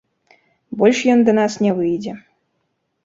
Больш 0.79 0.97
ён 1.15 1.19
да 1.27 1.33
нас 1.41 1.59
не 1.67 1.71
выйдзе. 1.81 2.17